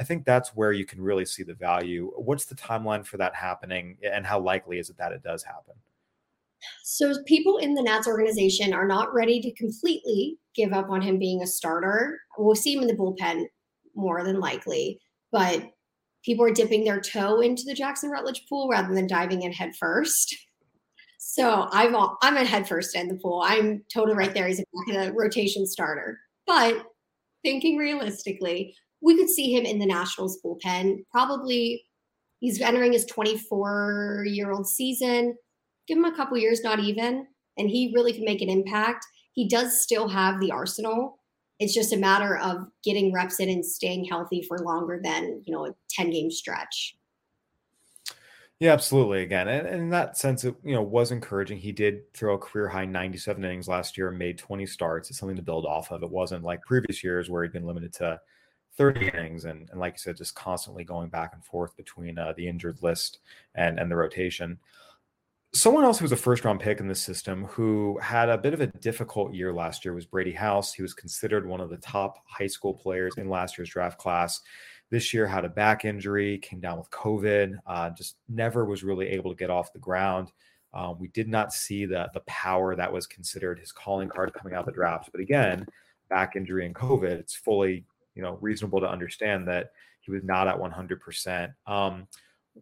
[0.00, 2.10] I think that's where you can really see the value.
[2.16, 5.74] What's the timeline for that happening, and how likely is it that it does happen?
[6.84, 11.18] So people in the Nats organization are not ready to completely give up on him
[11.18, 12.18] being a starter.
[12.38, 13.44] We'll see him in the bullpen
[13.94, 15.62] more than likely, but
[16.24, 19.74] people are dipping their toe into the Jackson Rutledge pool rather than diving in head
[19.76, 20.36] first.
[21.18, 23.42] So I'm all, I'm at head first in the pool.
[23.44, 24.48] I'm totally right there.
[24.48, 26.18] He's a rotation starter.
[26.46, 26.84] But
[27.42, 31.04] thinking realistically, we could see him in the Nationals bullpen.
[31.10, 31.84] Probably
[32.40, 35.36] he's entering his 24 year old season
[35.86, 37.26] give him a couple years, not even,
[37.58, 39.06] and he really can make an impact.
[39.32, 41.18] he does still have the arsenal.
[41.58, 45.54] It's just a matter of getting reps in and staying healthy for longer than, you
[45.54, 46.96] know, a 10 game stretch.
[48.62, 49.22] Yeah, absolutely.
[49.22, 51.58] Again, and, in that sense, it you know was encouraging.
[51.58, 55.10] He did throw a career high 97 innings last year, made 20 starts.
[55.10, 56.04] It's something to build off of.
[56.04, 58.20] It wasn't like previous years where he'd been limited to
[58.76, 62.34] 30 innings, and, and like you said, just constantly going back and forth between uh,
[62.36, 63.18] the injured list
[63.56, 64.60] and and the rotation.
[65.54, 68.54] Someone else who was a first round pick in this system who had a bit
[68.54, 70.72] of a difficult year last year was Brady House.
[70.72, 74.40] He was considered one of the top high school players in last year's draft class
[74.92, 79.08] this year had a back injury, came down with COVID, uh, just never was really
[79.08, 80.30] able to get off the ground.
[80.74, 84.52] Um, we did not see the the power that was considered his calling card coming
[84.52, 85.08] out of the draft.
[85.10, 85.66] But again,
[86.10, 89.70] back injury and COVID, it's fully you know reasonable to understand that
[90.02, 91.54] he was not at 100%.
[91.66, 92.06] Um,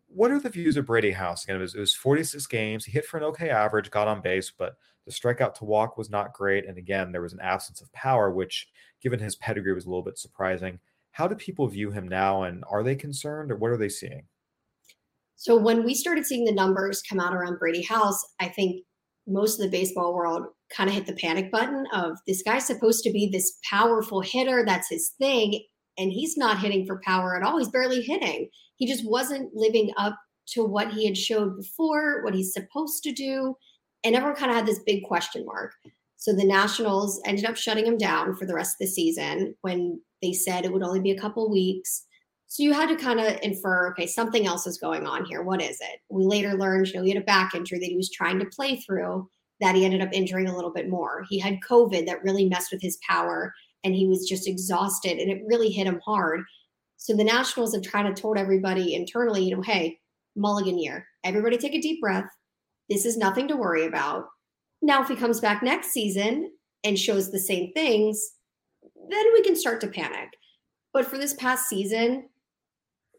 [0.06, 1.44] what are the views of Brady House?
[1.44, 2.84] Again, it was, it was 46 games.
[2.84, 4.76] He hit for an okay average, got on base, but
[5.06, 6.66] the strikeout to walk was not great.
[6.66, 8.68] And again, there was an absence of power, which,
[9.02, 10.78] given his pedigree, was a little bit surprising.
[11.12, 14.24] How do people view him now, and are they concerned, or what are they seeing?
[15.36, 18.84] So when we started seeing the numbers come out around Brady House, I think
[19.26, 23.02] most of the baseball world kind of hit the panic button of this guy's supposed
[23.04, 24.64] to be this powerful hitter.
[24.64, 25.64] That's his thing.
[26.00, 27.58] And he's not hitting for power at all.
[27.58, 28.48] He's barely hitting.
[28.76, 30.16] He just wasn't living up
[30.54, 33.54] to what he had showed before, what he's supposed to do.
[34.02, 35.74] And everyone kind of had this big question mark.
[36.16, 40.00] So the Nationals ended up shutting him down for the rest of the season when
[40.22, 42.06] they said it would only be a couple weeks.
[42.46, 45.42] So you had to kind of infer, okay, something else is going on here.
[45.42, 46.00] What is it?
[46.08, 48.46] We later learned, you know, he had a back injury that he was trying to
[48.46, 49.28] play through
[49.60, 51.24] that he ended up injuring a little bit more.
[51.28, 53.52] He had COVID that really messed with his power
[53.84, 56.42] and he was just exhausted and it really hit him hard.
[56.96, 59.98] So the Nationals have kind of told everybody internally, you know, hey,
[60.36, 61.06] mulligan year.
[61.24, 62.28] Everybody take a deep breath.
[62.88, 64.26] This is nothing to worry about.
[64.82, 66.52] Now, if he comes back next season
[66.84, 68.32] and shows the same things,
[69.08, 70.28] then we can start to panic.
[70.92, 72.28] But for this past season,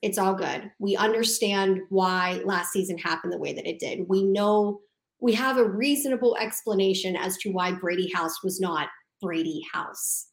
[0.01, 0.71] it's all good.
[0.79, 4.07] We understand why last season happened the way that it did.
[4.07, 4.81] We know
[5.19, 8.89] we have a reasonable explanation as to why Brady House was not
[9.21, 10.27] Brady House.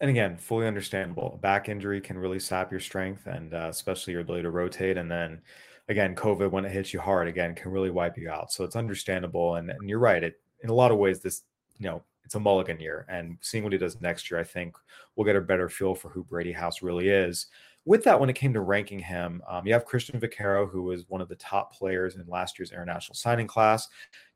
[0.00, 1.32] And again, fully understandable.
[1.34, 4.96] A back injury can really sap your strength and uh, especially your ability to rotate.
[4.96, 5.40] And then
[5.88, 8.52] again, COVID, when it hits you hard, again, can really wipe you out.
[8.52, 9.56] So it's understandable.
[9.56, 10.22] And, and you're right.
[10.22, 11.42] It, in a lot of ways, this,
[11.78, 13.06] you know, it's a mulligan year.
[13.08, 14.76] And seeing what he does next year, I think
[15.16, 17.46] we'll get a better feel for who Brady House really is.
[17.84, 21.08] With that, when it came to ranking him, um, you have Cristhian Vaquero, who was
[21.08, 23.88] one of the top players in last year's international signing class.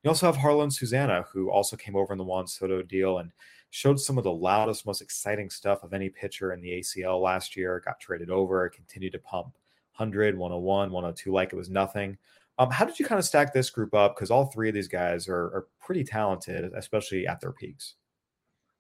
[0.03, 3.31] You also have Jarlin Susana, who also came over in the Juan Soto deal and
[3.73, 7.57] showed some of the loudest, most exciting stuff of any pitcher in the ACL last
[7.57, 7.83] year.
[7.83, 9.55] Got traded over, continued to pump
[9.97, 12.19] 100, 101, 102 like it was nothing.
[12.59, 14.15] Um, how did you kind of stack this group up?
[14.15, 17.95] Because all three of these guys are, are pretty talented, especially at their peaks.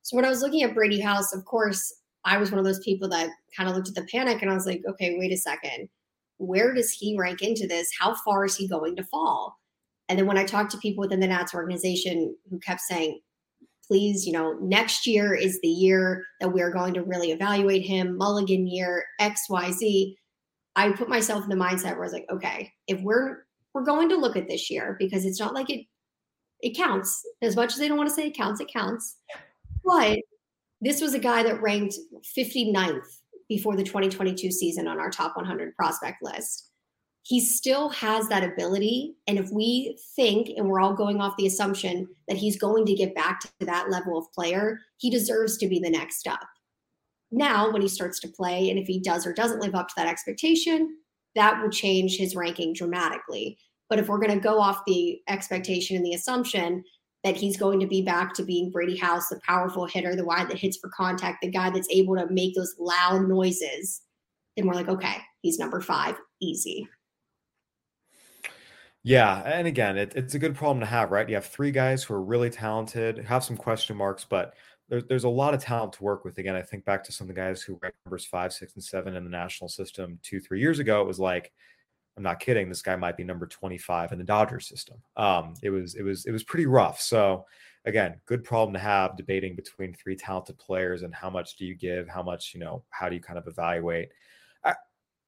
[0.02, 1.94] So when I was looking at Brady House, of course,
[2.26, 4.55] I was one of those people that kind of looked at the panic and I
[4.55, 5.88] was like, okay, wait a second.
[6.37, 7.90] Where does he rank into this?
[7.98, 9.59] How far is he going to fall?
[10.11, 13.20] And then when I talked to people within the Nats organization who kept saying,
[13.92, 18.16] please, you know, next year is the year that we're going to really evaluate him,
[18.16, 20.14] mulligan year, XYZ.
[20.76, 24.09] I put myself in the mindset where I was like, okay, if we're we're going
[24.09, 25.85] to look at this year because it's not like it
[26.61, 27.22] it counts.
[27.42, 29.18] As much as they don't want to say it counts it counts.
[29.85, 30.20] But
[30.81, 31.94] this was a guy that ranked
[32.35, 33.02] 59th
[33.46, 36.70] before the 2022 season on our top 100 prospect list
[37.24, 41.46] he still has that ability and if we think and we're all going off the
[41.46, 45.68] assumption that he's going to get back to that level of player he deserves to
[45.68, 46.48] be the next up
[47.30, 49.94] now when he starts to play and if he does or doesn't live up to
[49.96, 50.96] that expectation
[51.35, 53.58] that will change his ranking dramatically.
[53.88, 56.85] But if we're going to go off the expectation and the assumption
[57.24, 60.44] that he's going to be back to being Brady House, the powerful hitter, the guy
[60.44, 64.02] that hits for contact, the guy that's able to make those loud noises,
[64.56, 66.88] then we're like, okay, he's number five, easy.
[69.04, 71.28] Yeah, and again, it, it's a good problem to have, right?
[71.28, 74.54] You have three guys who are really talented, have some question marks, but
[74.88, 76.38] there's there's a lot of talent to work with.
[76.38, 78.84] Again, I think back to some of the guys who ranked numbers five, six, and
[78.84, 81.00] seven in the national system two, three years ago.
[81.00, 81.52] It was like,
[82.16, 82.68] I'm not kidding.
[82.68, 84.98] This guy might be number 25 in the Dodgers system.
[85.16, 87.00] Um, it was it was it was pretty rough.
[87.00, 87.46] So
[87.86, 91.74] again, good problem to have debating between three talented players and how much do you
[91.76, 94.11] give, how much you know, how do you kind of evaluate.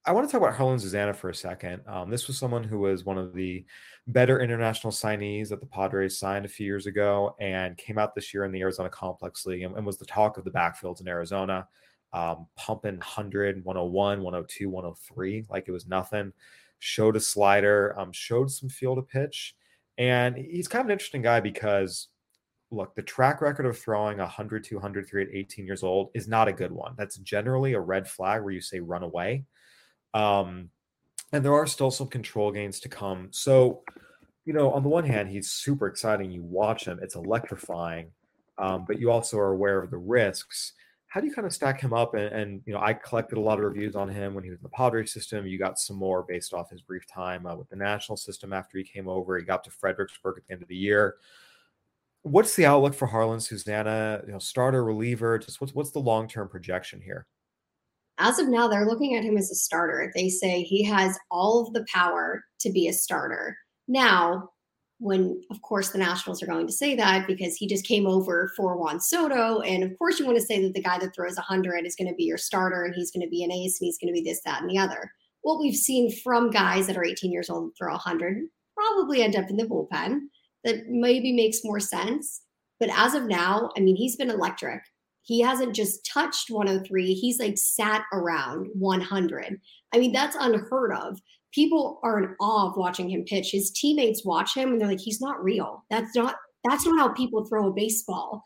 [0.06, 1.80] I want to talk about Jarlin Susana for a second.
[1.86, 3.64] Um, this was someone who was one of the
[4.06, 8.34] better international signees that the Padres signed a few years ago and came out this
[8.34, 11.08] year in the Arizona Complex League and, and was the talk of the backfields in
[11.08, 11.66] Arizona,
[12.12, 16.34] um, pumping 100, 101, 102, 103 like it was nothing.
[16.80, 19.54] Showed a slider, um, showed some feel to pitch.
[19.96, 22.08] And he's kind of an interesting guy because
[22.70, 26.48] look, the track record of throwing 100, 200, 3 at 18 years old is not
[26.48, 26.94] a good one.
[26.98, 29.44] That's generally a red flag where you say run away.
[30.14, 30.70] Um,
[31.32, 33.28] and there are still some control gains to come.
[33.32, 33.82] So,
[34.44, 36.30] you know, on the one hand, he's super exciting.
[36.30, 38.12] You watch him, it's electrifying,
[38.58, 40.72] um, but you also are aware of the risks.
[41.08, 42.14] How do you kind of stack him up?
[42.14, 44.58] And, and, you know, I collected a lot of reviews on him when he was
[44.58, 45.46] in the Padres system.
[45.46, 48.78] You got some more based off his brief time uh, with the national system after
[48.78, 49.38] he came over.
[49.38, 51.16] He got to Fredericksburg at the end of the year
[52.24, 54.22] what's the outlook for Jarlin Susana?
[54.26, 55.38] You know, starter, reliever.
[55.38, 57.26] Just what's what's the long term projection here?
[58.18, 60.12] As of now, they're looking at him as a starter.
[60.14, 63.56] They say he has all of the power to be a starter.
[63.88, 64.50] Now,
[64.98, 68.52] when of course the Nationals are going to say that because he just came over
[68.56, 71.36] for Juan Soto, and of course you want to say that the guy that throws
[71.36, 73.86] 100 is going to be your starter and he's going to be an ace and
[73.86, 75.10] he's going to be this, that, and the other.
[75.42, 78.46] What we've seen from guys that are 18 years old throw 100
[78.76, 80.20] probably end up in the bullpen
[80.64, 82.42] that maybe makes more sense.
[82.80, 84.82] But as of now, I mean, he's been electric.
[85.24, 89.60] He hasn't just touched 103, he's like sat around 100.
[89.92, 91.20] I mean, that's unheard of.
[91.52, 93.50] People are in awe of watching him pitch.
[93.50, 95.84] His teammates watch him and they're like, he's not real.
[95.90, 98.42] That's not that's not how people throw a baseball.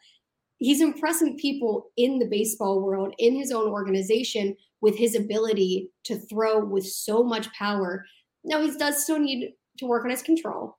[0.58, 6.16] He's impressing people in the baseball world, in his own organization, with his ability to
[6.16, 8.04] throw with so much power.
[8.42, 10.78] Now, he does still need to work on his control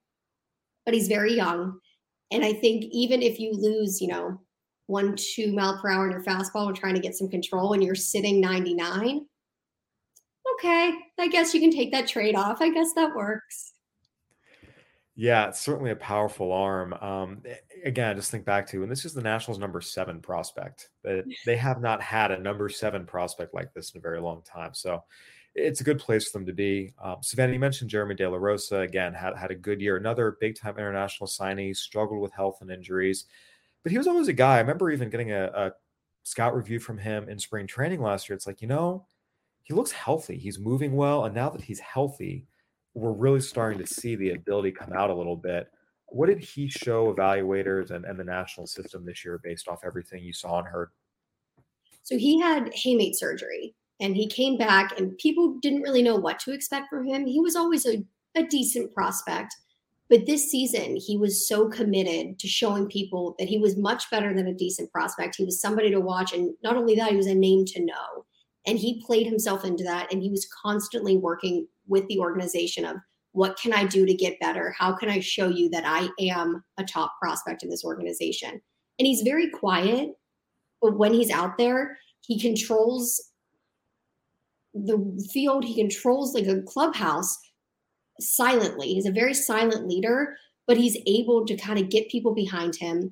[0.89, 1.79] but he's very young.
[2.31, 4.41] And I think even if you lose, you know,
[4.89, 7.83] one, two mile per hour in your fastball and trying to get some control and
[7.83, 9.25] you're sitting 99,
[10.55, 12.61] okay, I guess you can take that trade off.
[12.61, 13.73] I guess that works.
[15.15, 16.93] Yeah, it's certainly a powerful arm.
[16.93, 17.43] Um,
[17.83, 20.89] again, just think back to, and this is the Nationals' number seven prospect.
[21.45, 24.73] They have not had a number seven prospect like this in a very long time.
[24.73, 25.03] So
[25.55, 26.93] it's a good place for them to be.
[27.03, 30.37] Um, Savannah, you mentioned Jeremy De La Rosa again had had a good year, another
[30.39, 33.25] big time international signee, struggled with health and injuries,
[33.83, 34.55] but he was always a guy.
[34.55, 35.71] I remember even getting a, a
[36.23, 38.35] scout review from him in spring training last year.
[38.35, 39.05] It's like you know,
[39.63, 42.45] he looks healthy, he's moving well, and now that he's healthy,
[42.93, 45.67] we're really starting to see the ability come out a little bit.
[46.07, 50.23] What did he show evaluators and, and the national system this year based off everything
[50.23, 50.89] you saw and heard?
[52.03, 56.39] So he had hamate surgery and he came back and people didn't really know what
[56.39, 57.25] to expect from him.
[57.25, 58.03] He was always a,
[58.35, 59.55] a decent prospect.
[60.09, 64.33] But this season, he was so committed to showing people that he was much better
[64.33, 65.35] than a decent prospect.
[65.35, 66.33] He was somebody to watch.
[66.33, 68.25] And not only that, he was a name to know.
[68.65, 70.11] And he played himself into that.
[70.11, 72.97] And he was constantly working with the organization of
[73.33, 74.73] what can I do to get better?
[74.77, 78.59] How can I show you that I am a top prospect in this organization?
[78.97, 80.09] And he's very quiet,
[80.81, 83.21] but when he's out there, he controls
[84.73, 85.63] the field.
[85.63, 87.37] He controls like a clubhouse
[88.19, 88.93] silently.
[88.93, 90.35] He's a very silent leader,
[90.67, 93.11] but he's able to kind of get people behind him.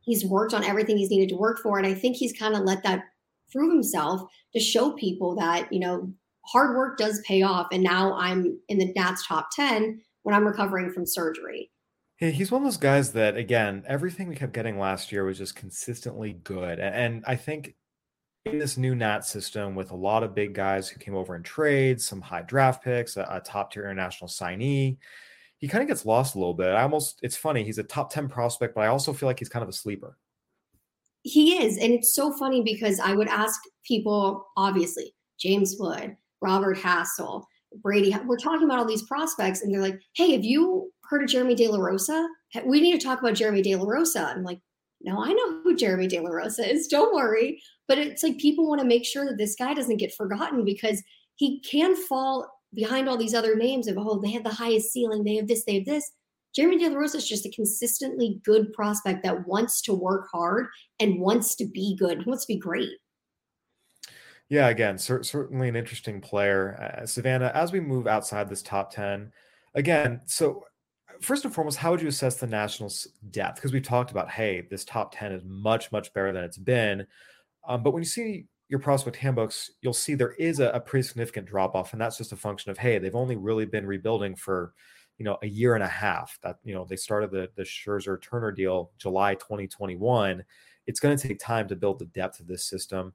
[0.00, 1.78] He's worked on everything he's needed to work for.
[1.78, 3.04] And I think he's kind of let that
[3.52, 6.12] prove himself to show people that, you know,
[6.46, 7.68] hard work does pay off.
[7.72, 11.70] And now I'm in the Nats top 10 when I'm recovering from surgery.
[12.20, 15.38] Yeah, he's one of those guys that, again, everything we kept getting last year was
[15.38, 16.78] just consistently good.
[16.78, 17.74] And I think
[18.46, 21.42] in this new Nat system with a lot of big guys who came over in
[21.42, 24.98] trades, some high draft picks, a, a top tier international signee.
[25.58, 26.68] He kind of gets lost a little bit.
[26.68, 29.48] I almost, it's funny, he's a top 10 prospect, but I also feel like he's
[29.48, 30.18] kind of a sleeper.
[31.22, 31.78] He is.
[31.78, 37.44] And it's so funny because I would ask people, obviously, James Wood, Robert Hassell,
[37.82, 41.28] Brady, we're talking about all these prospects, and they're like, hey, have you heard of
[41.28, 42.28] Jeremy De La Rosa?
[42.66, 44.26] We need to talk about Jeremy De La Rosa.
[44.28, 44.60] I'm like,
[45.04, 46.88] no, I know who Jeremy De La Rosa is.
[46.88, 47.62] Don't worry.
[47.86, 51.02] But it's like people want to make sure that this guy doesn't get forgotten because
[51.36, 55.22] he can fall behind all these other names of, oh, they have the highest ceiling,
[55.22, 56.10] they have this, they have this.
[56.56, 60.68] Jeremy De La Rosa is just a consistently good prospect that wants to work hard
[61.00, 62.90] and wants to be good, wants to be great.
[64.48, 66.98] Yeah, again, cer- certainly an interesting player.
[67.02, 69.32] Uh, Savannah, as we move outside this top 10,
[69.74, 70.64] again, so
[71.20, 73.56] first and foremost, how would you assess the Nationals' depth?
[73.56, 77.06] Because we've talked about, hey, this top 10 is much, much better than it's been.
[77.66, 81.06] Um, but when you see your prospect handbooks, you'll see there is a, a pretty
[81.06, 84.34] significant drop off, and that's just a function of hey, they've only really been rebuilding
[84.34, 84.72] for
[85.18, 86.38] you know a year and a half.
[86.42, 90.44] That you know they started the the Scherzer Turner deal July 2021.
[90.86, 93.14] It's going to take time to build the depth of this system.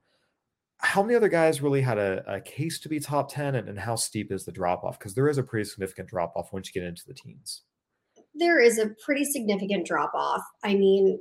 [0.78, 3.78] How many other guys really had a, a case to be top 10, and, and
[3.78, 4.98] how steep is the drop off?
[4.98, 7.64] Because there is a pretty significant drop off once you get into the teens.
[8.36, 10.42] There is a pretty significant drop off.
[10.64, 11.20] I mean,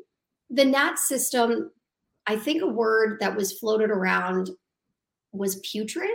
[0.51, 1.71] the NAT system
[2.29, 4.51] I think a word that was floated around
[5.33, 6.11] was putrid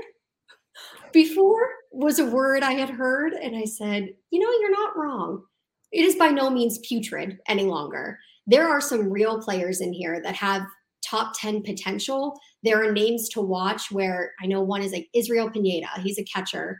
[1.11, 3.33] before was a word I had heard.
[3.33, 5.43] And I said, you know, you're not wrong.
[5.91, 8.19] It is by no means putrid any longer.
[8.45, 10.63] there are some real players in here that have
[11.03, 12.37] top 10 potential.
[12.61, 15.87] There are names to watch where I know one is like Israel Pineda.
[16.01, 16.79] He's a catcher,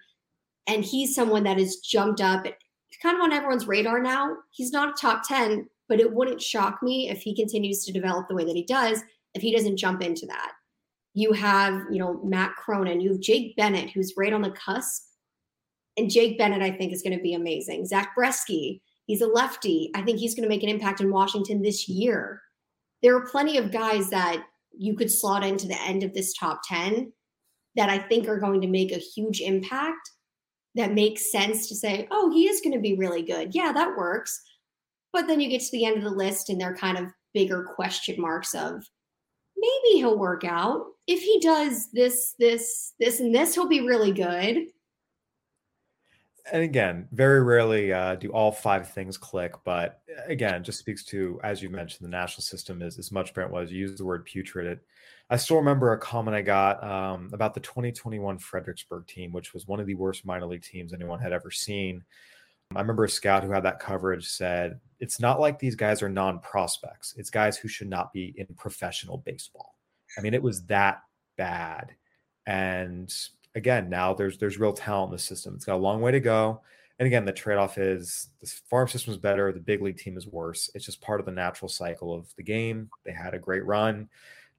[0.68, 2.46] and he's someone that has jumped up.
[2.94, 4.38] It's kind of on everyone's radar now.
[4.52, 8.28] He's not a top 10, but it wouldn't shock me if he continues to develop
[8.28, 9.02] the way that he does,
[9.34, 10.52] if he doesn't jump into that.
[11.16, 15.06] You have, you know, Matt Cronin, you have Jake Bennett, who's right on the cusp.
[15.98, 17.88] And Jake Bennett, I think, is going to be amazing.
[17.88, 19.90] Zach Brzykcy, he's a lefty.
[19.96, 22.44] I think he's going to make an impact in Washington this year.
[23.02, 26.62] There are plenty of guys that you could slot into the end of this top
[26.70, 27.12] 10
[27.76, 30.12] that I think are going to make a huge impact
[30.76, 33.54] that makes sense to say, oh, he is going to be really good.
[33.54, 34.42] Yeah, that works.
[35.12, 37.64] But then you get to the end of the list and they're kind of bigger
[37.76, 38.84] question marks of
[39.56, 40.86] maybe he'll work out.
[41.08, 44.68] If he does this, this, this, and this, he'll be really good.
[46.52, 51.04] And again, very rarely uh, do all five things click, but uh, again, just speaks
[51.06, 53.72] to, as you mentioned, the national system is as much Brent was.
[53.72, 54.68] You used the word putrid.
[54.68, 54.80] It,
[55.34, 59.68] I still remember a comment I got um, about the 2021 Fredericksburg team, which was
[59.68, 62.04] one of the worst minor league teams anyone had ever seen.
[62.76, 66.10] I remember a scout who had that coverage said, It's not like these guys are
[66.10, 67.16] non prospects.
[67.18, 69.74] It's guys who should not be in professional baseball.
[70.20, 71.02] I mean, it was that
[71.36, 71.96] bad.
[72.46, 73.12] And
[73.56, 75.56] again, now there's there's real talent in the system.
[75.56, 76.62] It's got a long way to go.
[77.00, 80.28] And again, the trade-off is the farm system is better, the big league team is
[80.28, 80.70] worse.
[80.76, 82.92] It's just part of the natural cycle of the game.
[83.04, 84.10] They had a great run.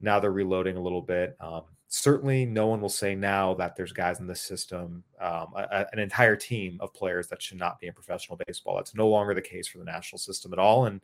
[0.00, 1.36] Now they're reloading a little bit.
[1.40, 5.86] Um, certainly no one will say now that there's guys in the system, um, a,
[5.92, 8.76] an entire team of players that should not be in professional baseball.
[8.76, 11.00] That's no longer the case for the national system at all, and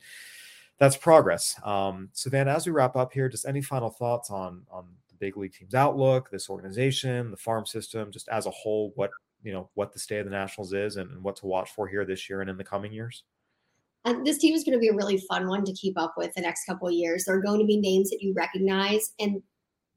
[0.78, 1.54] that's progress.
[1.62, 5.36] Um, Savannah, as we wrap up here, just any final thoughts on on the big
[5.36, 9.10] league team's outlook, this organization, the farm system, just as a whole, what
[9.42, 11.86] you know, what the state of the Nationals is, and, and what to watch for
[11.86, 13.22] here this year and in the coming years.
[14.04, 16.32] And this team is going to be a really fun one to keep up with
[16.34, 17.24] the next couple of years.
[17.24, 19.42] There are going to be names that you recognize, and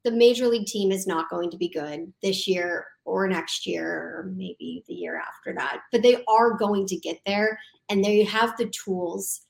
[0.04, 3.86] the major league team is not going to be good this year or next year
[3.86, 8.22] or maybe the year after that but they are going to get there and they
[8.22, 9.42] have the tools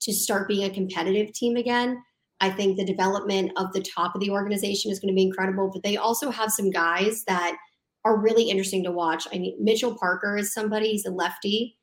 [0.00, 2.00] to start being a competitive team again
[2.40, 5.70] i think the development of the top of the organization is going to be incredible
[5.72, 7.56] but they also have some guys that
[8.04, 11.76] are really interesting to watch i mean mitchell parker is somebody he's a lefty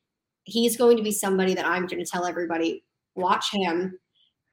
[0.51, 2.83] he's going to be somebody that i'm going to tell everybody
[3.15, 3.97] watch him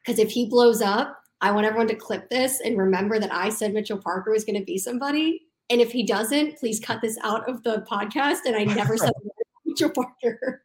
[0.04, 3.48] because if he blows up I want everyone to clip this and remember that I
[3.48, 5.42] said Mitchell Parker was going to be somebody.
[5.70, 8.38] And if he doesn't, please cut this out of the podcast.
[8.46, 9.12] And I never said
[9.66, 10.64] Mitchell Parker.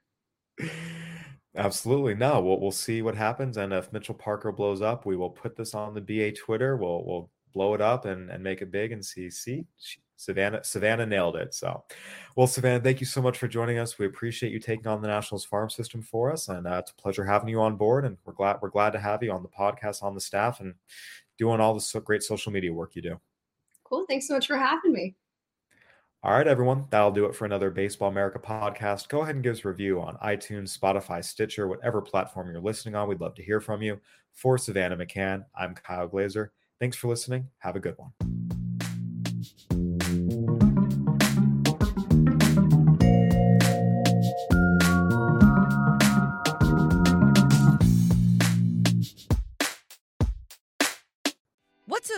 [1.56, 2.16] Absolutely.
[2.16, 3.58] No, we'll, we'll see what happens.
[3.58, 6.76] And if Mitchell Parker blows up, we will put this on the BA Twitter.
[6.76, 9.66] We'll, we'll blow it up and, and make it big and see, see,
[10.16, 11.54] Savannah Savannah nailed it.
[11.54, 11.84] So,
[12.36, 13.98] well, Savannah, thank you so much for joining us.
[13.98, 16.96] We appreciate you taking on the Nationals farm system for us, and uh, it's a
[16.96, 18.06] pleasure having you on board.
[18.06, 20.76] And we're glad we're glad to have you on the podcast, on the staff, and
[21.38, 23.20] doing all the so great social media work you do.
[23.84, 24.06] Cool.
[24.08, 25.16] Thanks so much for having me.
[26.24, 26.86] All right, everyone.
[26.90, 29.10] That'll do it for another Baseball America podcast.
[29.10, 32.96] Go ahead and give us a review on iTunes, Spotify, Stitcher, whatever platform you're listening
[32.96, 33.10] on.
[33.10, 34.00] We'd love to hear from you.
[34.32, 36.54] For Savannah McCann, I'm Kyle Glaser.
[36.80, 37.50] Thanks for listening.
[37.60, 38.43] Have a good one.